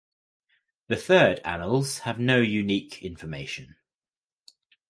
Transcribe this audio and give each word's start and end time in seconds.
The 0.87 0.95
third 0.95 1.41
"annales" 1.45 1.99
have 1.99 2.17
no 2.19 2.41
unique 2.41 3.03
information. 3.03 3.75